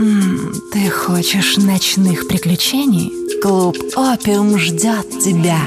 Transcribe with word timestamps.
М, 0.00 0.54
Ты 0.72 0.88
хочешь 0.88 1.58
ночных 1.58 2.26
приключений? 2.26 3.12
Клуб 3.42 3.76
«Опиум» 3.96 4.58
ждет 4.58 5.10
тебя. 5.22 5.60